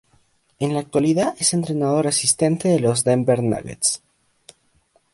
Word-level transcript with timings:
En 0.57 0.73
la 0.73 0.79
actualidad 0.79 1.35
es 1.37 1.53
entrenador 1.53 2.07
asistente 2.07 2.67
de 2.69 2.79
los 2.79 3.03
Denver 3.03 3.43
Nuggets. 3.43 4.01